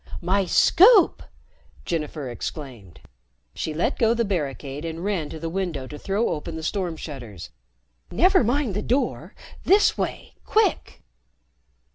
[0.19, 1.21] "My Scoop!"
[1.85, 3.01] Jennifer exclaimed.
[3.53, 6.97] She let go the barricade and ran to the window to throw open the storm
[6.97, 7.51] shutters.
[8.09, 9.35] "Never mind the door.
[9.63, 11.03] This way, quick!"